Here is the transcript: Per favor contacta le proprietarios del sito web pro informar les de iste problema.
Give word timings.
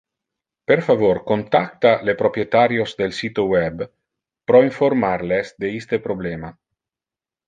Per 0.69 0.75
favor 0.85 1.17
contacta 1.31 1.91
le 2.07 2.15
proprietarios 2.21 2.95
del 3.01 3.13
sito 3.19 3.45
web 3.51 3.83
pro 4.53 4.63
informar 4.69 5.13
les 5.33 5.53
de 5.65 5.71
iste 5.81 6.01
problema. 6.07 6.51